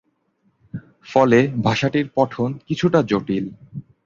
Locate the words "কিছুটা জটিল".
2.67-3.45